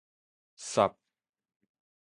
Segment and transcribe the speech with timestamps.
[0.65, 0.87] 霎